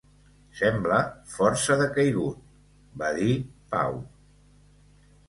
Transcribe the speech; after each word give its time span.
"Sembla 0.59 1.01
força 1.33 1.75
decaigut", 1.81 2.39
va 3.03 3.11
dir 3.19 3.29
Pau. 3.75 4.01